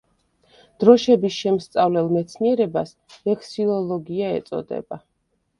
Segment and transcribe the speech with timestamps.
[0.83, 2.97] დროშების შემსწავლელ მეცნიერებას
[3.29, 5.01] ვექსილოლოგია ეწოდება.